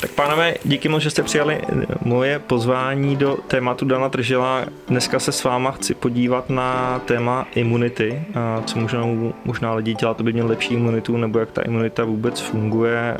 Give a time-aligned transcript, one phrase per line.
[0.00, 1.60] Tak pánové, díky moc, že jste přijali
[2.04, 4.64] moje pozvání do tématu Dana Tržela.
[4.88, 9.04] Dneska se s váma chci podívat na téma imunity, a co možná,
[9.44, 13.16] možná lidi dělat, aby měl lepší imunitu, nebo jak ta imunita vůbec funguje.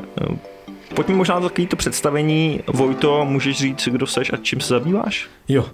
[0.94, 2.60] Pojďme možná na takový to představení.
[2.66, 5.28] Vojto, můžeš říct, kdo seš a čím se zabýváš?
[5.48, 5.66] Jo,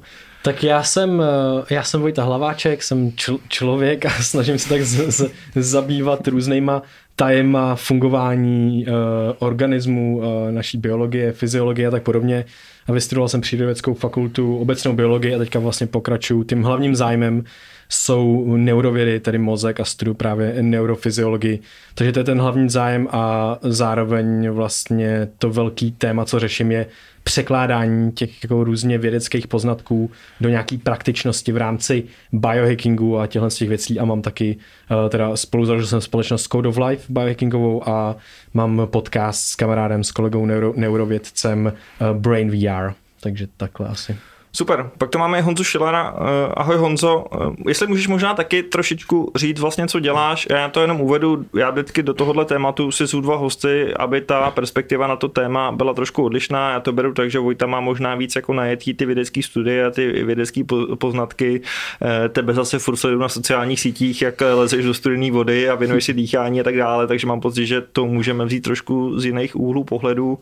[0.46, 4.82] tak já jsem, eh, já jsem Vojta Hlaváček, jsem čl- člověk a snažím se tak
[4.82, 6.82] z- z- zabývat různýma
[7.16, 8.92] tajema fungování uh,
[9.38, 12.44] organismu, uh, naší biologie, fyziologie a tak podobně.
[12.86, 16.44] A vystudoval jsem přírodovědeckou fakultu, obecnou biologii a teďka vlastně pokračuju.
[16.44, 17.44] Tím hlavním zájmem
[17.88, 21.60] jsou neurovědy, tedy mozek a studuju právě neurofyziologii.
[21.94, 26.86] Takže to je ten hlavní zájem a zároveň vlastně to velký téma, co řeším, je
[27.26, 33.68] překládání těch jako různě vědeckých poznatků do nějaký praktičnosti v rámci biohackingu a těchto těch
[33.68, 34.56] věcí a mám taky,
[34.90, 38.16] uh, teda spolu založil jsem společnost Code of Life biohackingovou a
[38.54, 44.16] mám podcast s kamarádem, s kolegou neuro, neurovědcem uh, Brain VR, takže takhle asi.
[44.56, 46.14] Super, pak to máme Honzu Šilera.
[46.16, 47.36] Eh, ahoj Honzo, eh,
[47.68, 52.02] jestli můžeš možná taky trošičku říct vlastně, co děláš, já to jenom uvedu, já vždycky
[52.02, 56.24] do tohohle tématu si jsou dva hosty, aby ta perspektiva na to téma byla trošku
[56.24, 59.86] odlišná, já to beru tak, že Vojta má možná víc jako najetý ty vědecké studie
[59.86, 60.62] a ty vědecké
[60.98, 61.60] poznatky,
[62.02, 66.04] eh, tebe zase furt sleduju na sociálních sítích, jak lezeš do studené vody a věnuješ
[66.04, 69.56] si dýchání a tak dále, takže mám pocit, že to můžeme vzít trošku z jiných
[69.56, 70.38] úhlů pohledu.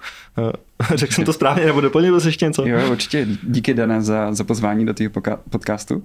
[0.95, 2.67] Řekl jsem to správně, nebo doplnil jsi ještě něco?
[2.67, 3.27] Jo, určitě.
[3.43, 5.11] Díky Dana za, za pozvání do toho
[5.51, 6.05] podcastu.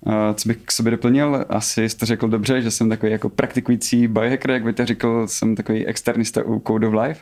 [0.00, 4.08] Uh, co bych k sobě doplnil, asi jste řekl dobře, že jsem takový jako praktikující
[4.08, 7.20] biohacker, jak byste řekl, jsem takový externista u Code of Life.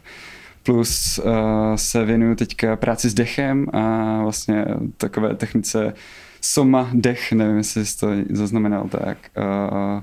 [0.63, 1.33] Plus uh,
[1.75, 4.65] se věnuju teďka práci s dechem a vlastně
[4.97, 5.93] takové technice
[6.41, 9.19] Soma dech, nevím, jestli jsi to zaznamenal tak.
[9.37, 10.03] Uh,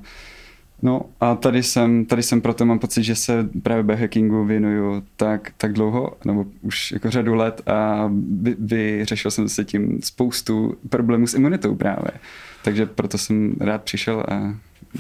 [0.82, 5.52] No a tady jsem, tady jsem proto mám pocit, že se právě biohackingu věnuju tak,
[5.58, 8.10] tak dlouho, nebo už jako řadu let a
[8.42, 12.12] vy, vyřešil jsem se tím spoustu problémů s imunitou právě.
[12.64, 14.56] Takže proto jsem rád přišel a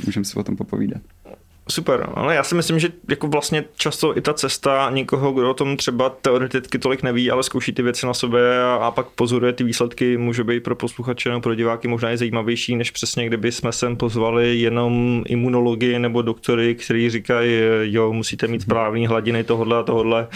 [0.05, 1.01] můžeme si o tom popovídat.
[1.69, 5.53] Super, ale já si myslím, že jako vlastně často i ta cesta někoho, kdo o
[5.53, 9.53] tom třeba teoreticky tolik neví, ale zkouší ty věci na sobě a, a pak pozoruje
[9.53, 13.51] ty výsledky, může být pro posluchače nebo pro diváky možná i zajímavější, než přesně kdyby
[13.51, 19.77] jsme sem pozvali jenom imunology nebo doktory, kteří říkají, jo, musíte mít správný hladiny tohodle
[19.77, 20.27] a tohodle.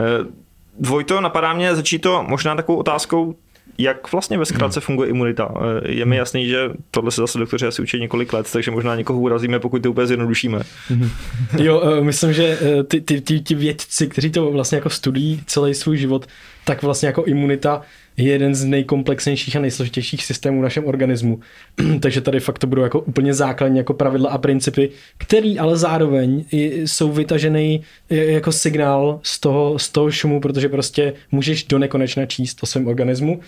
[0.00, 0.42] Eh,
[0.78, 3.36] Dvojto, napadá mě, začít to možná takovou otázkou,
[3.78, 4.84] jak vlastně ve zkratce hmm.
[4.84, 5.54] funguje imunita?
[5.84, 8.96] Eh, je mi jasný, že tohle se zase doktoři asi učí několik let, takže možná
[8.96, 10.60] někoho urazíme, pokud to úplně zjednodušíme.
[10.88, 11.10] Hmm.
[11.58, 15.42] Jo, eh, myslím, že eh, ty, ty, ty, ty vědci, kteří to vlastně jako studují
[15.46, 16.26] celý svůj život,
[16.64, 17.82] tak vlastně jako imunita
[18.16, 21.40] je jeden z nejkomplexnějších a nejsložitějších systémů v našem organismu.
[22.00, 26.44] Takže tady fakt to budou jako úplně základní jako pravidla a principy, který ale zároveň
[26.52, 32.62] jsou vytažený jako signál z toho, z toho šumu, protože prostě můžeš do nekonečna číst
[32.62, 33.40] o svém organismu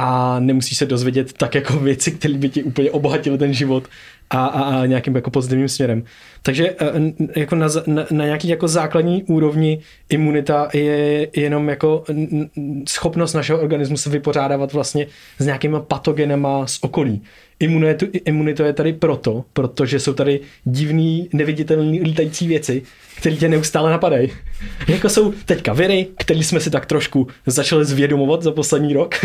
[0.00, 3.88] a nemusíš se dozvědět tak jako věci, které by ti úplně obohatily ten život
[4.30, 6.04] a, a, a nějakým jako pozitivním směrem.
[6.42, 9.78] Takže e, jako na, na, na nějaký jako základní úrovni
[10.08, 12.04] imunita je jenom jako
[12.88, 15.06] schopnost našeho organismu se vypořádávat vlastně
[15.38, 17.22] s nějakýma patogenama z okolí.
[17.60, 22.82] Imunitu, imunita je tady proto, protože jsou tady divný, neviditelný lítající věci,
[23.16, 24.30] které tě neustále napadají.
[24.88, 29.14] jako jsou teďka viry, které jsme si tak trošku začali zvědomovat za poslední rok.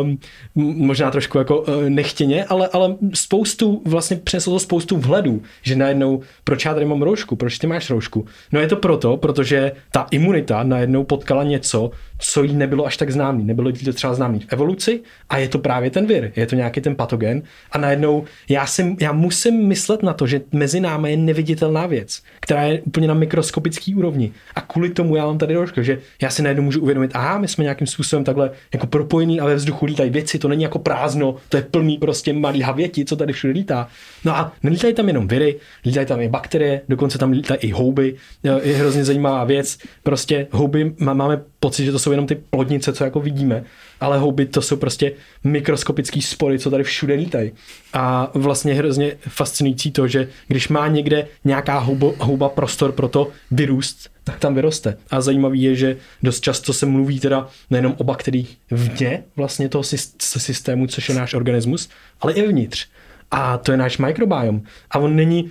[0.00, 0.18] um,
[0.54, 6.20] možná trošku jako uh, nechtěně, ale, ale spoustu, vlastně přineslo to spoustu vhledů, že najednou,
[6.44, 8.26] proč já tady mám roušku, proč ty máš roušku?
[8.52, 13.10] No je to proto, protože ta imunita najednou potkala něco, co jí nebylo až tak
[13.10, 13.44] známý.
[13.44, 16.54] Nebylo jí to třeba známý v evoluci a je to právě ten vir, je to
[16.54, 21.10] nějaký ten patogen a najednou já, si, já musím myslet na to, že mezi námi
[21.10, 25.54] je neviditelná věc, která je úplně na mikroskopický úrovni a kvůli tomu já mám tady
[25.54, 29.40] roušku, že já si najednou můžu uvědomit, aha, my jsme nějakým způsobem takhle jako propojení
[29.40, 33.04] a ve vzduchu lítají věci, to není jako prázdno, to je plný prostě malý havěti,
[33.04, 33.88] co tady všude lítá.
[34.24, 38.14] No a nelítají tam jenom viry, lítají tam i bakterie, dokonce tam lítají i houby,
[38.62, 43.04] je hrozně zajímavá věc, prostě houby máme pocit, že to jsou jenom ty plodnice, co
[43.04, 43.64] jako vidíme,
[44.00, 45.12] ale houby to jsou prostě
[45.44, 47.52] mikroskopický spory, co tady všude lítají.
[47.92, 53.28] A vlastně hrozně fascinující to, že když má někde nějaká houba, houba prostor pro to
[53.50, 54.96] vyrůst, tak tam vyroste.
[55.10, 59.84] A zajímavý je, že dost často se mluví teda nejenom o bakteriích vně vlastně toho
[60.18, 61.88] systému, což je náš organismus,
[62.20, 62.86] ale i vnitř.
[63.30, 64.62] A to je náš mikrobiom.
[64.90, 65.50] A on není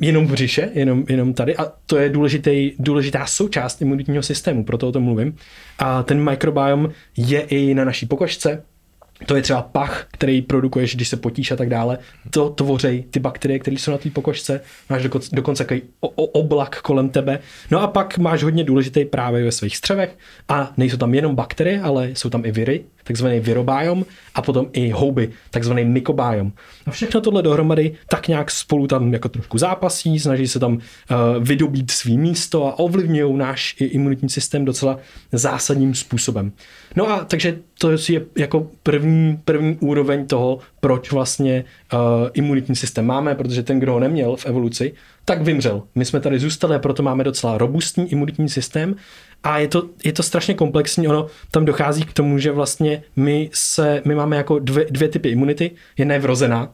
[0.00, 4.88] jenom v břiše, jenom, jenom tady a to je důležitý, důležitá součást imunitního systému, proto
[4.88, 5.36] o tom mluvím.
[5.78, 8.62] A ten mikrobiom je i na naší pokožce,
[9.26, 11.98] to je třeba pach, který produkuješ, když se potíš a tak dále.
[12.30, 14.60] To tvoří ty bakterie, které jsou na té pokožce.
[14.90, 17.38] Máš dokonce, dokonce takový o, o, oblak kolem tebe.
[17.70, 20.18] No a pak máš hodně důležitý právě ve svých střevech.
[20.48, 24.04] A nejsou tam jenom bakterie, ale jsou tam i viry, takzvaný virobiom,
[24.34, 26.52] a potom i houby, takzvaný mykobiom.
[26.86, 30.80] A všechno tohle dohromady tak nějak spolu tam jako trošku zápasí, snaží se tam uh,
[31.40, 34.98] vydobít svý místo a ovlivňují náš imunitní systém docela
[35.32, 36.52] zásadním způsobem.
[36.96, 41.98] No a takže to je jako první, první úroveň toho, proč vlastně uh,
[42.34, 44.92] imunitní systém máme, protože ten, kdo ho neměl v evoluci,
[45.24, 45.82] tak vymřel.
[45.94, 48.96] My jsme tady zůstali proto máme docela robustní imunitní systém
[49.42, 53.50] a je to, je to strašně komplexní, ono tam dochází k tomu, že vlastně my,
[53.52, 56.72] se, my máme jako dvě, dvě typy imunity, jedna je vrozená,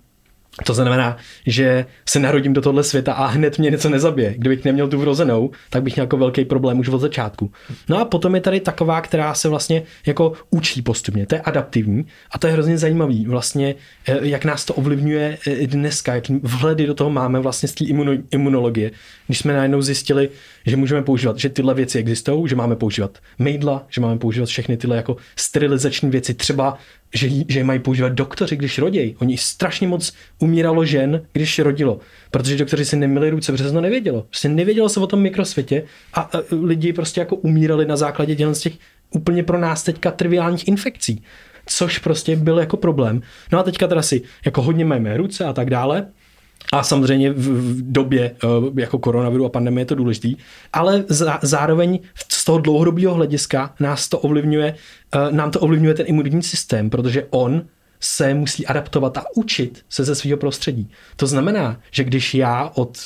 [0.64, 1.16] to znamená,
[1.46, 4.34] že se narodím do tohle světa a hned mě něco nezabije.
[4.38, 7.52] Kdybych neměl tu vrozenou, tak bych měl jako velký problém už od začátku.
[7.88, 11.26] No a potom je tady taková, která se vlastně jako učí postupně.
[11.26, 13.26] To je adaptivní a to je hrozně zajímavý.
[13.26, 13.75] Vlastně,
[14.06, 17.84] eh, jak nás to ovlivňuje eh, dneska, jak vhledy do toho máme vlastně z té
[18.31, 18.90] imunologie.
[19.26, 20.28] Když jsme najednou zjistili,
[20.66, 24.76] že můžeme používat, že tyhle věci existují, že máme používat mejdla, že máme používat všechny
[24.76, 26.78] tyhle jako sterilizační věci, třeba
[27.14, 29.16] že, že je mají používat doktoři, když rodějí.
[29.19, 32.00] Oni strašně moc umíralo žen, když rodilo,
[32.31, 34.22] protože doktoři si neměli ruce, protože to nevědělo.
[34.22, 35.82] Prostě nevědělo se o tom mikrosvětě
[36.14, 36.31] a, a
[36.62, 38.72] lidi prostě jako umírali na základě těchto z těch
[39.10, 41.22] úplně pro nás teďka triviálních infekcí,
[41.66, 43.22] což prostě byl jako problém.
[43.52, 46.06] No a teďka teda si jako hodně máme ruce a tak dále,
[46.73, 48.47] a samozřejmě v době eh,
[48.81, 50.37] jako koronaviru a pandemie je to důležitý,
[50.73, 51.05] ale
[51.43, 51.99] zároveň
[52.29, 54.75] z toho dlouhodobého hlediska nás to ovlivňuje,
[55.15, 57.62] eh, nám to ovlivňuje ten imunitní systém, protože on
[58.00, 60.91] se musí adaptovat a učit se ze svého prostředí.
[61.17, 62.99] To znamená, že když já od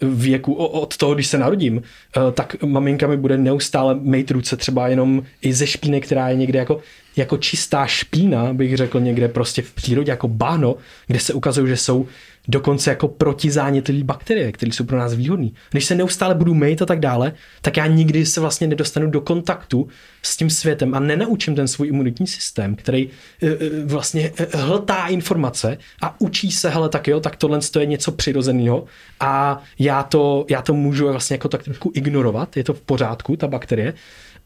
[0.00, 4.88] věku, od toho, když se narodím, eh, tak maminka mi bude neustále mít ruce třeba
[4.88, 6.80] jenom i ze špíny, která je někde jako,
[7.16, 10.76] jako čistá špína, bych řekl někde prostě v přírodě, jako báno,
[11.06, 12.06] kde se ukazují, že jsou
[12.48, 15.48] dokonce jako protizánětlivé bakterie, které jsou pro nás výhodné.
[15.70, 17.32] Když se neustále budu mít a tak dále,
[17.62, 19.88] tak já nikdy se vlastně nedostanu do kontaktu
[20.22, 23.50] s tím světem a nenaučím ten svůj imunitní systém, který uh,
[23.84, 28.84] vlastně uh, hltá informace a učí se, hele, tak jo, tak tohle je něco přirozeného
[29.20, 33.36] a já to, já to můžu vlastně jako tak trošku ignorovat, je to v pořádku,
[33.36, 33.94] ta bakterie,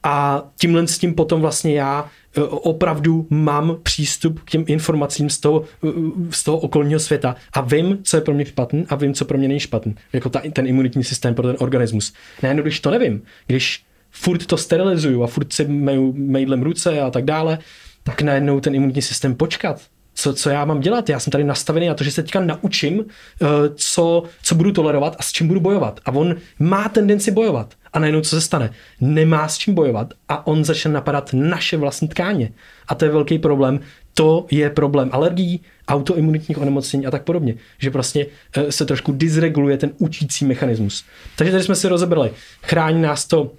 [0.02, 5.38] a tímhle s tím potom vlastně já e, opravdu mám přístup k těm informacím z
[5.38, 5.88] toho, e,
[6.30, 9.38] z toho okolního světa a vím, co je pro mě špatný a vím, co pro
[9.38, 9.94] mě není špatný.
[10.12, 12.12] Jako ta, ten imunitní systém pro ten organismus.
[12.42, 17.10] Najednou, když to nevím, když furt to sterilizuju a furt si meju mailem ruce a
[17.10, 17.58] tak dále,
[18.02, 19.82] tak najednou ten imunitní systém počkat,
[20.18, 21.08] co, co já mám dělat.
[21.08, 25.16] Já jsem tady nastavený na to, že se teďka naučím, eh, co, co budu tolerovat
[25.18, 26.00] a s čím budu bojovat.
[26.04, 27.74] A on má tendenci bojovat.
[27.92, 28.70] A najednou co se stane?
[29.00, 32.52] Nemá s čím bojovat a on začne napadat naše vlastní tkáně.
[32.88, 33.80] A to je velký problém.
[34.14, 37.54] To je problém alergií, autoimunitních onemocnění a tak podobně.
[37.78, 38.26] Že prostě
[38.56, 41.04] eh, se trošku dysreguluje ten učící mechanismus.
[41.36, 42.30] Takže tady jsme si rozebrali.
[42.62, 43.50] Chrání nás to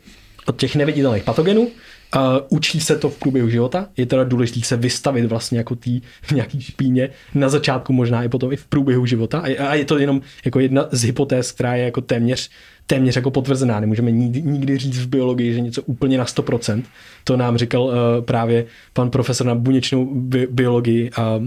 [0.46, 1.68] od těch neviditelných patogenů,
[2.16, 6.02] Uh, učí se to v průběhu života, je teda důležité se vystavit vlastně jako tý
[6.34, 9.40] nějaký špíně na začátku možná i potom i v průběhu života?
[9.40, 12.50] A, a je to jenom jako jedna z hypotéz, která je jako téměř
[12.90, 13.80] téměř jako potvrzená.
[13.80, 16.84] Nemůžeme nikdy, nikdy říct v biologii, že něco úplně na 100%.
[17.24, 21.44] To nám říkal uh, právě pan profesor na buněčnou bi- biologii uh,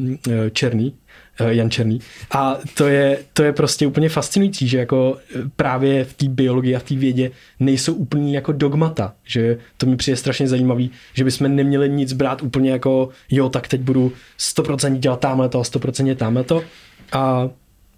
[0.53, 0.95] Černý,
[1.41, 2.01] Eh, Jan Černý.
[2.31, 5.17] A to je, to je prostě úplně fascinující, že jako
[5.57, 7.31] právě v té biologii a v té vědě
[7.61, 12.43] nejsou úplně jako dogmata, že to mi přijde strašně zajímavý, že bychom neměli nic brát
[12.43, 16.63] úplně jako jo, tak teď budu 100% dělat tamhle to, 100% tamhle to.
[17.13, 17.49] A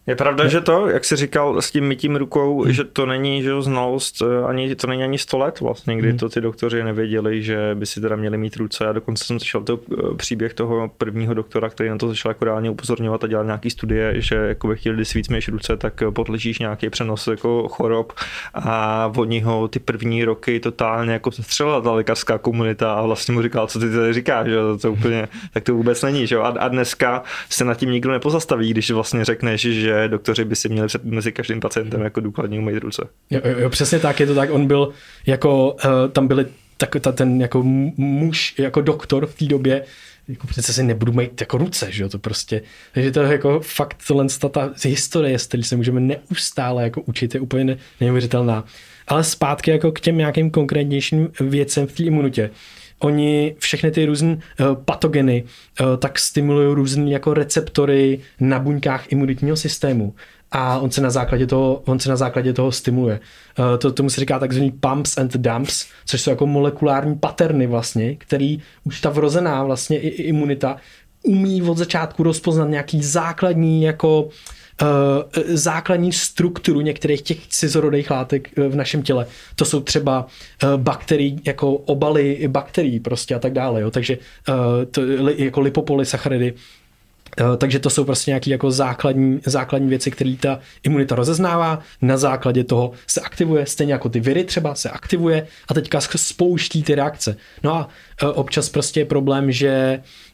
[0.07, 0.51] je pravda, ne.
[0.51, 2.73] že to, jak jsi říkal s tím mytím rukou, hmm.
[2.73, 6.19] že to není že znalost, eh, ani, to není ani 100 let vlastně, kdy hmm.
[6.19, 8.85] to ty doktoři nevěděli, že by si teda měli mít ruce.
[8.85, 12.45] Já dokonce jsem slyšel to eh, příběh toho prvního doktora, který na to začal jako
[12.45, 15.77] reálně upozorňovat a dělat nějaký studie, že jako by chtěli, když si víc mějš ruce,
[15.77, 18.13] tak eh, podležíš nějaký přenos jako chorob
[18.55, 23.43] a oni ho ty první roky totálně jako střelila ta lékařská komunita a vlastně mu
[23.43, 26.37] říkal, co ty tady říkáš, že to úplně, tak to vůbec není, že?
[26.37, 30.69] A, a dneska se nad tím nikdo nepozastaví, když vlastně řekneš, že doktoři by si
[30.69, 33.09] měli před mezi každým pacientem jako důkladně umýt ruce.
[33.31, 34.51] Jo, jo, přesně tak, je to tak.
[34.51, 34.93] On byl
[35.27, 36.47] jako, uh, tam byli
[36.77, 37.63] tak, ta, ten jako
[37.97, 39.85] muž, jako doktor v té době,
[40.29, 42.63] jako přece si nebudu mít jako ruce, že jo, to prostě,
[42.95, 47.41] takže to je jako fakt tohle ta historie, z se můžeme neustále jako učit, je
[47.41, 48.65] úplně ne, neuvěřitelná.
[49.09, 52.51] Ale zpátky jako k těm nějakým konkrétnějším věcem v té imunitě
[53.05, 55.45] oni všechny ty různé uh, patogeny
[55.81, 60.15] uh, tak stimulují různé jako receptory na buňkách imunitního systému
[60.51, 63.21] a on se na základě toho, on se na základě toho stimuluje.
[63.59, 68.17] Uh, to, tomu se říká takzvaný pumps and dumps, což jsou jako molekulární paterny vlastně,
[68.17, 70.77] který už ta vrozená vlastně i, i imunita
[71.23, 74.31] umí od začátku rozpoznat nějaký základní jako Uh,
[75.47, 79.27] základní strukturu některých těch cizorodých látek uh, v našem těle.
[79.57, 80.27] To jsou třeba
[80.63, 83.81] uh, bakterie, jako obaly bakterií prostě a tak dále.
[83.81, 83.91] Jo.
[83.91, 84.19] Takže
[84.91, 85.01] to,
[85.37, 86.55] jako lipopolysacharidy,
[87.59, 91.79] takže to jsou prostě nějaké jako základní, základní věci, které ta imunita rozeznává.
[92.03, 96.83] Na základě toho se aktivuje, stejně jako ty viry třeba se aktivuje a teďka spouští
[96.83, 97.37] ty reakce.
[97.63, 97.89] No a
[98.35, 100.01] občas prostě je problém, že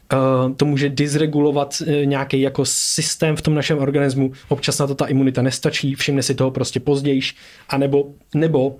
[0.55, 5.05] to může disregulovat eh, nějaký jako systém v tom našem organismu, občas na to ta
[5.05, 7.21] imunita nestačí, všimne si toho prostě později,
[7.69, 8.75] anebo, nebo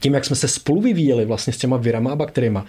[0.00, 2.66] tím, jak jsme se spolu vyvíjeli vlastně s těma virama a bakteriema,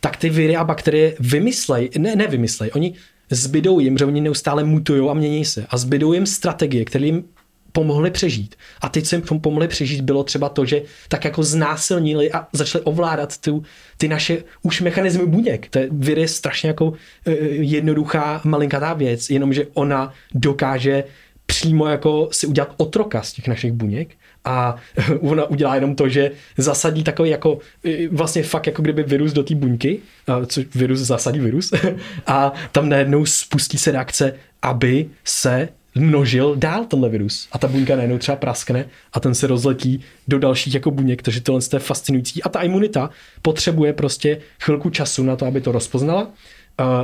[0.00, 2.94] tak ty viry a bakterie vymyslej, ne, nevymyslej, oni
[3.30, 5.66] zbydou jim, že oni neustále mutují a mění se.
[5.68, 7.24] A zbydou jim strategie, které jim
[7.74, 8.54] pomohli přežít.
[8.80, 12.84] A teď, co jim pomohli přežít, bylo třeba to, že tak jako znásilnili a začali
[12.84, 13.62] ovládat tu,
[13.98, 15.68] ty naše už mechanizmy buněk.
[15.68, 16.92] To je, vir je strašně jako
[17.26, 21.04] e, jednoduchá, malinkatá věc, jenomže ona dokáže
[21.46, 24.08] přímo jako si udělat otroka z těch našich buněk
[24.44, 24.76] a
[25.20, 29.42] ona udělá jenom to, že zasadí takový jako e, vlastně fakt jako kdyby virus do
[29.42, 29.98] té buňky,
[30.46, 31.72] což virus zasadí virus
[32.26, 37.48] a tam najednou spustí se reakce, aby se množil dál tenhle virus.
[37.52, 41.40] A ta buňka najednou třeba praskne a ten se rozletí do dalších jako buněk, takže
[41.40, 42.42] tohle je fascinující.
[42.42, 43.10] A ta imunita
[43.42, 46.30] potřebuje prostě chvilku času na to, aby to rozpoznala, uh,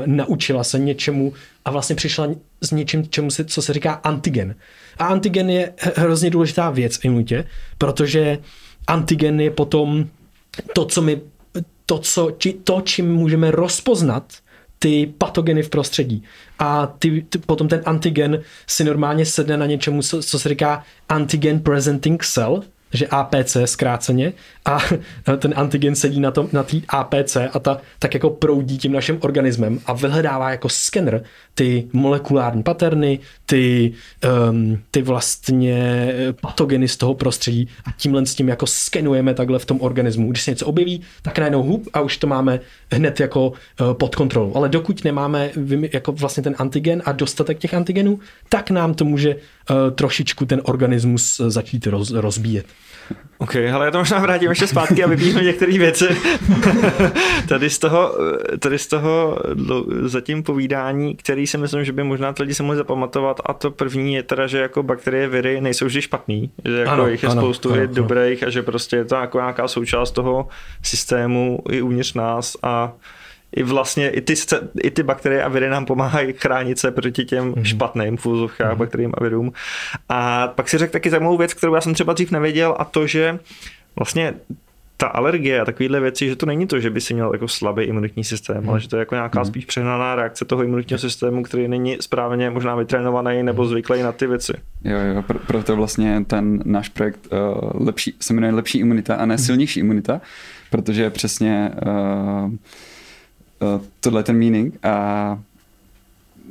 [0.06, 1.32] naučila se něčemu
[1.64, 2.28] a vlastně přišla
[2.60, 4.54] s něčím, čemu se, co se říká antigen.
[4.98, 7.44] A antigen je hrozně důležitá věc v imunitě,
[7.78, 8.38] protože
[8.86, 10.06] antigen je potom
[10.74, 11.20] to, co my
[11.86, 14.32] to, co, či, to, čím můžeme rozpoznat
[14.82, 16.22] ty patogeny v prostředí.
[16.58, 20.84] A ty, ty, potom ten antigen si normálně sedne na něčemu, co, co se říká
[21.08, 24.32] antigen presenting cell, že APC zkráceně
[24.64, 24.78] a
[25.38, 29.18] ten antigen sedí na, tom, na té APC a ta tak jako proudí tím naším
[29.20, 31.24] organismem a vyhledává jako skener
[31.54, 33.92] ty molekulární paterny, ty,
[34.50, 39.64] um, ty vlastně patogeny z toho prostředí a tímhle s tím jako skenujeme takhle v
[39.64, 40.30] tom organismu.
[40.30, 42.60] Když se něco objeví, tak najednou hub a už to máme
[42.92, 44.52] hned jako uh, pod kontrolou.
[44.54, 45.50] Ale dokud nemáme
[45.92, 50.60] jako vlastně ten antigen a dostatek těch antigenů, tak nám to může uh, trošičku ten
[50.64, 52.66] organismus začít roz, rozbíjet.
[53.40, 56.04] OK, ale já to možná vrátím ještě zpátky a vypíchnu některé věci.
[57.48, 58.18] tady, z toho,
[58.58, 59.38] tady z toho
[60.02, 64.14] zatím povídání, který si myslím, že by možná lidi se mohli zapamatovat a to první
[64.14, 67.40] je teda, že jako bakterie, viry nejsou vždy špatný, že jako ano, jich je ano,
[67.40, 70.48] spoustu ano, je dobrých a že prostě je to jako nějaká součást toho
[70.82, 72.92] systému i uvnitř nás a
[73.56, 74.34] i vlastně i ty,
[74.82, 77.62] i ty bakterie a viry nám pomáhají chránit se proti těm mm-hmm.
[77.62, 78.78] špatným fúzovkách, mm-hmm.
[78.78, 79.52] bakteriím a virům.
[80.08, 83.06] A pak si řekl taky zajímavou věc, kterou já jsem třeba dřív nevěděl a to,
[83.06, 83.38] že
[83.96, 84.34] vlastně
[84.96, 87.82] ta alergie a takovéhle věci, že to není to, že by si měl jako slabý
[87.84, 88.70] imunitní systém, hmm.
[88.70, 89.46] ale že to je jako nějaká hmm.
[89.46, 94.26] spíš přehnaná reakce toho imunitního systému, který není správně možná vytrénovaný nebo zvyklý na ty
[94.26, 94.52] věci.
[94.84, 99.26] Jo, jo, pro, proto vlastně ten náš projekt uh, lepší, se jmenuje Lepší imunita a
[99.26, 100.20] ne silnější imunita,
[100.70, 101.92] protože přesně uh,
[102.44, 102.50] uh,
[104.00, 105.38] tohle je ten meaning a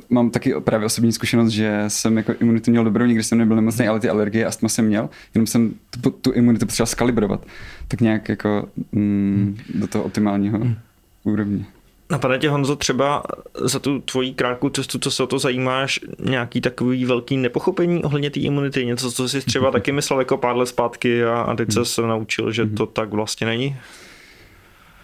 [0.10, 3.88] mám taky právě osobní zkušenost, že jsem jako imunitu měl dobrou, nikdy jsem nebyl nemocný,
[3.88, 7.46] ale ty alergie astma jsem měl, jenom jsem tu, tu imunitu potřeboval skalibrovat.
[7.88, 10.76] Tak nějak jako mm, do toho optimálního hmm.
[11.24, 11.66] úrovně.
[12.12, 13.24] Napadá tě, Honzo, třeba
[13.62, 18.30] za tu tvoji krátkou cestu, co se o to zajímáš, nějaký takový velký nepochopení ohledně
[18.30, 18.86] té imunity?
[18.86, 22.52] Něco, co jsi třeba taky myslel jako pár let zpátky a, a teď se naučil,
[22.52, 23.78] že to tak vlastně není?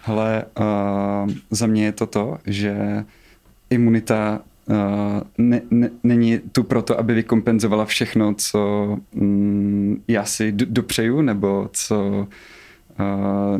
[0.06, 3.04] Hele, uh, za mě je to to, že
[3.70, 4.76] imunita uh,
[5.38, 8.58] ne, ne, není tu proto, aby vykompenzovala všechno, co
[9.14, 12.28] um, já si d- dopřeju, nebo co
[13.00, 13.58] uh,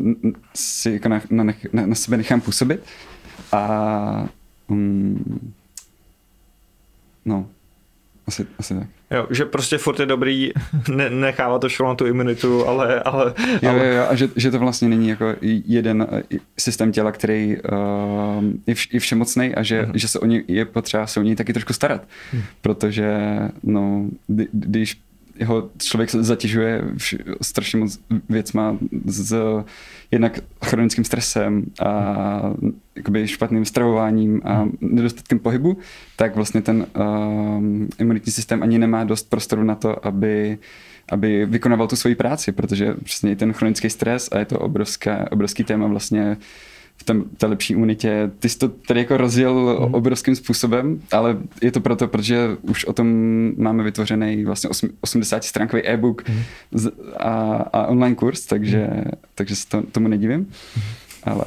[0.55, 2.81] si jako na, na, na, na sebe nechám působit.
[3.53, 4.29] A
[4.69, 5.53] um,
[7.25, 7.49] no,
[8.27, 8.89] asi, asi tak.
[9.11, 10.51] Jo, že prostě furt je dobrý
[10.89, 13.01] ne, nechávat to všechno na tu imunitu, ale...
[13.01, 13.87] ale, jo, ale...
[13.87, 15.35] Jo, jo, a že, že to vlastně není jako
[15.67, 16.23] jeden eh,
[16.59, 19.93] systém těla, který uh, je, vš, je všemocný a že, uh-huh.
[19.95, 22.03] že se o ně je potřeba se o něj taky trošku starat.
[22.03, 22.43] Uh-huh.
[22.61, 23.19] Protože
[23.63, 24.07] no,
[24.53, 25.01] když
[25.39, 29.35] jeho člověk zatěžuje vš- strašně moc věcma s
[30.11, 32.53] jednak chronickým stresem a
[32.97, 35.79] jakoby špatným stravováním a nedostatkem pohybu,
[36.17, 40.59] tak vlastně ten um, imunitní systém ani nemá dost prostoru na to, aby
[41.09, 45.65] aby vykonával tu svoji práci, protože přesně ten chronický stres a je to obrovské, obrovský
[45.65, 46.37] téma vlastně
[46.97, 48.31] v tom, té lepší unitě.
[48.39, 49.95] Ty jsi to tady jako rozjel mm.
[49.95, 53.09] obrovským způsobem, ale je to proto, protože už o tom
[53.57, 56.43] máme vytvořený vlastně 80 stránkový e-book mm.
[57.17, 57.33] a,
[57.73, 59.05] a online kurz, takže, mm.
[59.35, 60.41] takže se to, tomu nedivím.
[60.41, 60.83] Mm.
[61.27, 61.45] Ale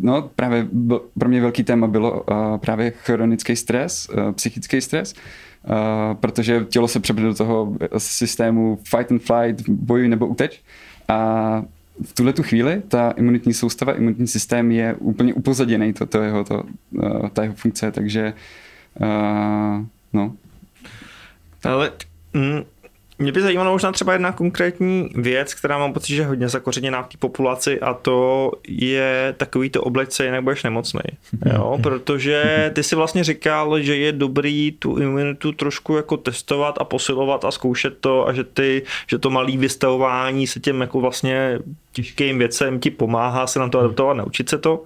[0.00, 5.14] no, právě byl, pro mě velký téma bylo uh, právě chronický stres, uh, psychický stres,
[5.14, 10.60] uh, protože tělo se přebylo do toho systému fight and flight, bojuj nebo uteč.
[11.08, 11.62] A
[12.02, 16.44] v tuhle tu chvíli ta imunitní soustava, imunitní systém je úplně upozaděný, to, to jeho,
[16.44, 18.32] to, uh, ta jeho funkce, takže
[19.00, 20.36] uh, no.
[21.64, 21.92] Ale
[22.32, 22.62] mm,
[23.18, 27.02] mě by zajímalo možná třeba jedna konkrétní věc, která mám pocit, že je hodně zakořeněná
[27.02, 31.00] v té populaci a to je takový to obleč se, jinak budeš nemocný.
[31.52, 36.84] Jo, protože ty si vlastně říkal, že je dobrý tu imunitu trošku jako testovat a
[36.84, 41.58] posilovat a zkoušet to a že, ty, že to malý vystavování se těm jako vlastně
[41.92, 44.82] těžkým věcem ti pomáhá se na to adaptovat, naučit se to.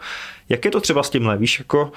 [0.49, 1.93] Jak je to třeba s tímhle, víš, jako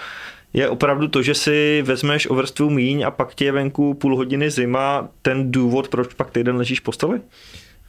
[0.54, 4.16] je opravdu to, že si vezmeš o vrstvu míň a pak ti je venku půl
[4.16, 7.20] hodiny zima, ten důvod, proč pak týden ležíš v posteli?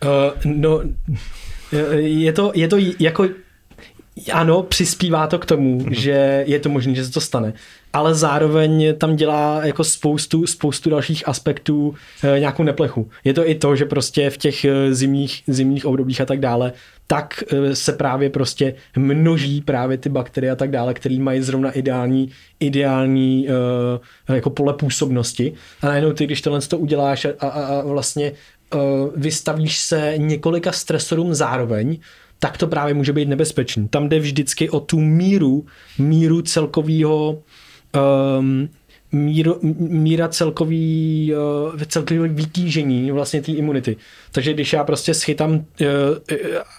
[0.03, 0.81] Uh, no,
[1.97, 3.29] je to, je to jako
[4.33, 5.91] ano, přispívá to k tomu, mm-hmm.
[5.91, 7.53] že je to možné, že se to stane,
[7.93, 13.11] ale zároveň tam dělá jako spoustu, spoustu dalších aspektů e, nějakou neplechu.
[13.25, 16.73] Je to i to, že prostě v těch eh, zimních, zimních obdobích a tak dále,
[17.07, 21.71] tak e, se právě prostě množí právě ty bakterie a tak dále, které mají zrovna
[21.71, 22.31] ideální,
[22.61, 23.49] ideální
[24.29, 25.53] e, jako pole působnosti.
[25.83, 28.33] A najednou ty, když tohle to uděláš a, a, a vlastně e,
[29.17, 31.99] vystavíš se několika stresorům zároveň,
[32.39, 33.89] tak to právě může být nebezpečný.
[33.89, 35.67] Tam jde vždycky o tu míru,
[35.99, 37.43] míru celkového
[38.39, 38.69] um,
[39.13, 41.33] míru, míra celkový,
[41.75, 43.97] uh, celkový vytížení vlastně té imunity.
[44.33, 45.59] Takže když já prostě schytám uh,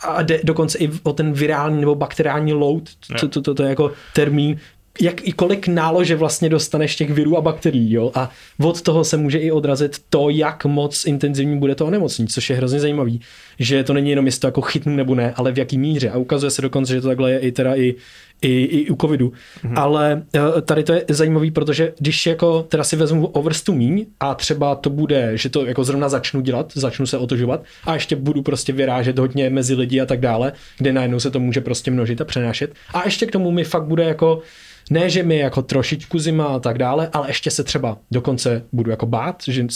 [0.08, 2.84] a jde dokonce i o ten virální nebo bakteriální load,
[3.20, 4.58] to, to, to, to je jako termín,
[5.02, 8.12] jak i kolik nálože vlastně dostaneš těch virů a bakterií, jo?
[8.16, 8.32] A
[8.64, 12.56] od toho se může i odrazit to, jak moc intenzivní bude to onemocnění, což je
[12.56, 13.22] hrozně zajímavý,
[13.60, 16.10] že to není jenom jestli to jako chytnu nebo ne, ale v jaký míře.
[16.10, 17.96] A ukazuje se dokonce, že to takhle je i teda i,
[18.44, 19.34] i, i u covidu.
[19.64, 19.78] Mhm.
[19.78, 24.36] Ale eh, tady to je zajímavý, protože když jako teda si vezmu overstu míň a
[24.36, 28.42] třeba to bude, že to jako zrovna začnu dělat, začnu se otožovat a ještě budu
[28.42, 32.22] prostě vyrážet hodně mezi lidi a tak dále, kde najednou se to může prostě množit
[32.22, 32.74] a přenášet.
[32.94, 34.42] A ještě k tomu mi fakt bude jako
[34.90, 38.92] ne, že mi jako trošičku zima a tak dále, ale ještě se třeba dokonce budu
[38.92, 39.68] jako bát, že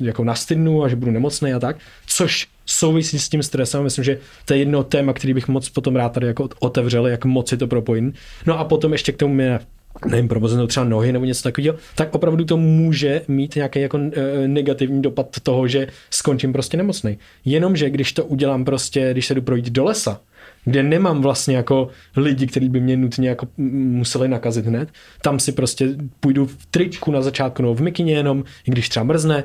[0.00, 3.82] jako nastydnu a že budu nemocný a tak, což souvisí s tím stresem.
[3.82, 7.24] Myslím, že to je jedno téma, který bych moc potom rád tady jako otevřel, jak
[7.24, 8.12] moc je to propojím.
[8.46, 9.58] No a potom ještě k tomu mě
[10.06, 14.48] nevím, probozeno třeba nohy nebo něco takového, tak opravdu to může mít nějaký jako e,
[14.48, 17.18] negativní dopad toho, že skončím prostě nemocný.
[17.44, 20.20] Jenomže když to udělám prostě, když se jdu projít do lesa,
[20.64, 24.88] kde nemám vlastně jako lidi, kteří by mě nutně jako museli nakazit hned.
[25.22, 25.88] Tam si prostě
[26.20, 29.44] půjdu v tričku na začátku nebo v mikině jenom, i když třeba mrzne,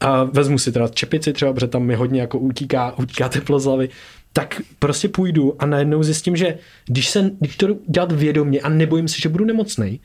[0.00, 3.64] a vezmu si teda čepici třeba, protože tam mi hodně jako utíká, utíká teplo z
[3.64, 3.88] hlavy,
[4.32, 9.08] tak prostě půjdu a najednou zjistím, že když, se, když to dělat vědomě a nebojím
[9.08, 10.00] se, že budu nemocný,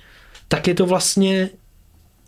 [0.47, 1.49] tak je to vlastně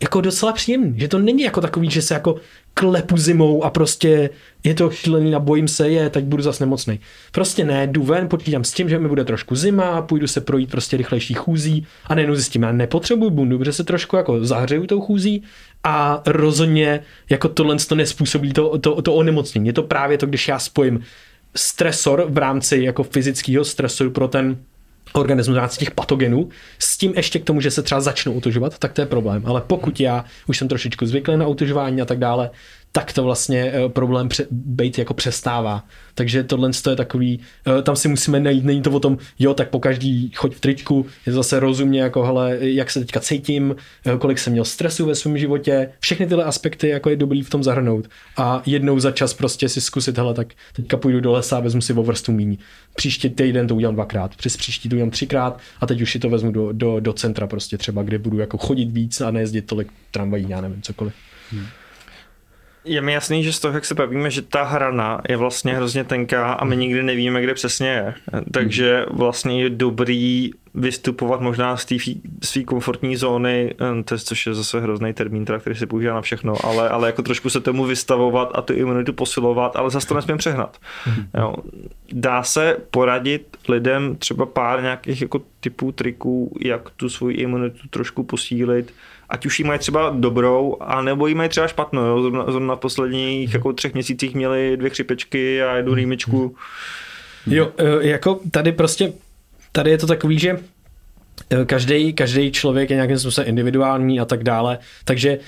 [0.00, 2.36] jako docela příjemný, že to není jako takový, že se jako
[2.74, 4.30] klepu zimou a prostě
[4.64, 7.00] je to šílený a bojím se, je, tak budu zase nemocný.
[7.32, 10.70] Prostě ne, jdu ven, počítám s tím, že mi bude trošku zima, půjdu se projít
[10.70, 15.00] prostě rychlejší chůzí a nejenom zjistím, já nepotřebuji bundu, protože se trošku jako zahřeju tou
[15.00, 15.42] chůzí
[15.84, 19.66] a rozhodně jako tohle to nespůsobí to, to, to onemocnění.
[19.66, 21.00] Je to právě to, když já spojím
[21.54, 24.56] stresor v rámci jako fyzického stresoru pro ten
[25.20, 26.48] organismus v rámci těch patogenů,
[26.78, 29.42] s tím ještě k tomu, že se třeba začnou utužovat, tak to je problém.
[29.46, 32.50] Ale pokud já už jsem trošičku zvyklý na utužování a tak dále,
[32.96, 35.84] tak to vlastně eh, problém pře- být jako přestává.
[36.14, 37.40] Takže tohle je takový,
[37.78, 40.60] eh, tam si musíme najít, není to o tom, jo, tak po každý choď v
[40.60, 45.06] tričku, je zase rozumně, jako hele, jak se teďka cítím, eh, kolik jsem měl stresu
[45.06, 48.08] ve svém životě, všechny tyhle aspekty jako je dobrý v tom zahrnout.
[48.36, 51.80] A jednou za čas prostě si zkusit, hele, tak teďka půjdu do lesa a vezmu
[51.80, 52.56] si o vrstu míň.
[52.94, 56.30] Příští týden to udělám dvakrát, přes příští to udělám třikrát a teď už si to
[56.30, 59.88] vezmu do, do, do centra prostě třeba, kde budu jako chodit víc a nejezdit tolik
[60.10, 61.14] tramvají, já nevím, cokoliv.
[61.52, 61.66] Hmm.
[62.86, 66.04] Je mi jasný, že z toho, jak se bavíme, že ta hrana je vlastně hrozně
[66.04, 68.14] tenká a my nikdy nevíme, kde přesně je.
[68.52, 71.94] Takže vlastně je dobrý vystupovat možná z té
[72.44, 76.14] své komfortní zóny, eh, to je, což je zase hrozný termín, teda, který se používá
[76.14, 80.06] na všechno, ale, ale jako trošku se tomu vystavovat a tu imunitu posilovat, ale zase
[80.06, 80.76] to nesmím přehnat.
[81.38, 81.54] Jo.
[82.12, 88.22] Dá se poradit lidem třeba pár nějakých jako typů triků, jak tu svoji imunitu trošku
[88.22, 88.94] posílit,
[89.28, 92.02] ať už jí mají třeba dobrou, a nebo jí mají třeba špatnou.
[92.02, 92.22] Jo.
[92.22, 96.56] Zrovna, zrovna v posledních jako třech měsících měli dvě chřipečky a jednu rýmičku.
[97.46, 99.12] Jo, eh, jako tady prostě,
[99.72, 100.58] tady je to takový, že
[101.66, 105.38] každý, každý člověk je nějakým způsobem individuální a tak dále, takže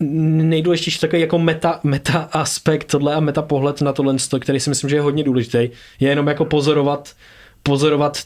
[0.00, 4.90] nejdůležitější takový jako meta, meta aspekt tohle a meta pohled na tohle, který si myslím,
[4.90, 5.58] že je hodně důležitý,
[6.00, 7.14] je jenom jako pozorovat
[7.62, 8.18] pozorovat,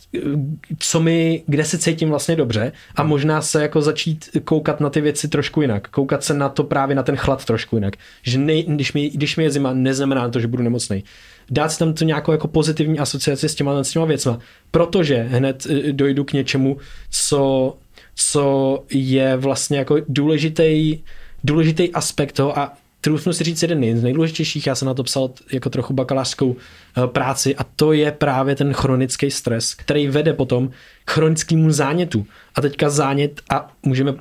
[0.79, 5.01] co mi, kde se cítím vlastně dobře a možná se jako začít koukat na ty
[5.01, 5.89] věci trošku jinak.
[5.89, 7.97] Koukat se na to právě na ten chlad trošku jinak.
[8.23, 11.05] Že ne, když, mi, když mi je zima, neznamená to, že budu nemocný.
[11.51, 14.39] Dát si tam to nějakou jako pozitivní asociaci s těma, s těma věcma,
[14.71, 16.77] protože hned eh, dojdu k něčemu,
[17.11, 17.77] co,
[18.15, 20.99] co je vlastně jako důležitý,
[21.45, 22.73] důležitý aspekt toho a
[23.05, 27.07] troufnu si říct jeden z nejdůležitějších, já jsem na to psal jako trochu bakalářskou eh,
[27.07, 30.71] práci a to je právě ten chronický stres, který vede potom
[31.05, 32.27] k chronickému zánětu.
[32.55, 34.15] A teďka zánět, a můžeme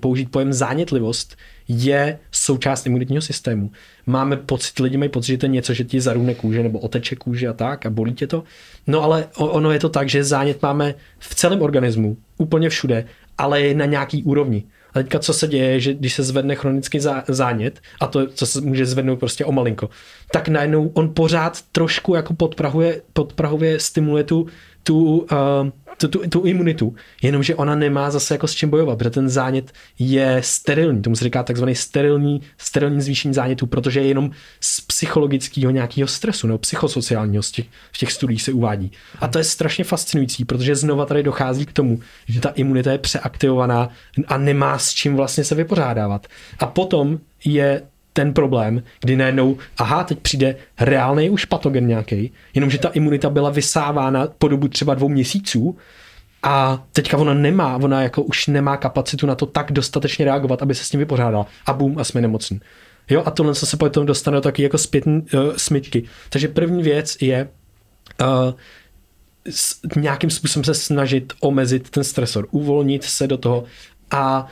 [0.00, 1.36] použít pojem zánětlivost,
[1.68, 3.70] je součást imunitního systému.
[4.06, 7.16] Máme pocit, lidi mají pocit, že to je něco, že ti zarůne kůže nebo oteče
[7.16, 8.44] kůže a tak a bolí tě to.
[8.86, 13.04] No ale ono je to tak, že zánět máme v celém organismu, úplně všude,
[13.38, 14.64] ale je na nějaký úrovni.
[14.94, 18.60] A teďka co se děje, že když se zvedne chronický zánět, a to, co se
[18.60, 19.90] může zvednout prostě o malinko,
[20.32, 24.46] tak najednou on pořád trošku jako podprahuje, podprahově stimuluje tu,
[24.84, 25.26] tu, uh,
[25.96, 29.72] tu, tu, tu imunitu, jenomže ona nemá zase jako s čím bojovat, protože ten zánět
[29.98, 35.70] je sterilní, tomu se říká takzvaný sterilní, sterilní zvýšení zánětu, protože je jenom z psychologického
[35.70, 38.92] nějakého stresu nebo psychosociálního z těch, v těch studiích se uvádí.
[39.20, 42.98] A to je strašně fascinující, protože znova tady dochází k tomu, že ta imunita je
[42.98, 43.88] přeaktivovaná
[44.26, 46.26] a nemá s čím vlastně se vypořádávat.
[46.58, 47.82] A potom je
[48.16, 53.50] ten problém, kdy najednou, aha, teď přijde reálný už patogen nějaký, jenomže ta imunita byla
[53.50, 55.76] vysávána po dobu třeba dvou měsíců
[56.42, 60.74] a teďka ona nemá, ona jako už nemá kapacitu na to tak dostatečně reagovat, aby
[60.74, 62.60] se s tím vypořádala a bum a jsme nemocní.
[63.10, 66.04] Jo, a tohle se potom dostane do taky jako zpětný uh, smyčky.
[66.30, 67.48] Takže první věc je
[68.20, 68.26] uh,
[69.50, 73.64] s, nějakým způsobem se snažit omezit ten stresor, uvolnit se do toho
[74.10, 74.46] a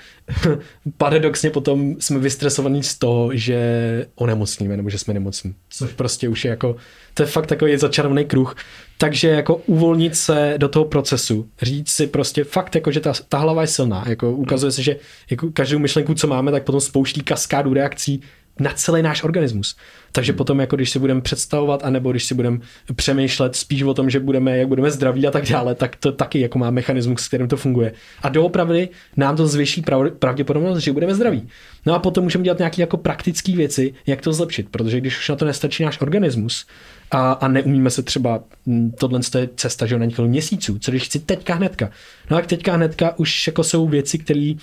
[0.96, 5.54] paradoxně potom jsme vystresovaní z toho, že onemocníme nebo že jsme nemocní.
[5.70, 6.76] Což prostě už je jako,
[7.14, 8.56] to je fakt takový začarovaný kruh.
[8.98, 13.38] Takže jako uvolnit se do toho procesu, říct si prostě fakt jako, že ta, ta
[13.38, 14.04] hlava je silná.
[14.08, 14.96] Jako ukazuje se, že
[15.30, 18.22] jako každou myšlenku, co máme, tak potom spouští kaskádu reakcí
[18.60, 19.76] na celý náš organismus.
[20.12, 22.58] Takže potom, jako když si budeme představovat, anebo když si budeme
[22.96, 26.40] přemýšlet spíš o tom, že budeme, jak budeme zdraví a tak dále, tak to taky
[26.40, 27.92] jako má mechanismus, s kterým to funguje.
[28.22, 29.82] A doopravdy nám to zvětší
[30.18, 31.48] pravděpodobnost, že budeme zdraví.
[31.86, 35.28] No a potom můžeme dělat nějaké jako praktické věci, jak to zlepšit, protože když už
[35.28, 36.66] na to nestačí náš organismus,
[37.12, 41.02] a, a neumíme se třeba, hm, tohle je cesta, že na několik měsíců, co když
[41.02, 41.90] chci teďka hnedka.
[42.30, 44.54] No a teďka hnedka už jako jsou věci, které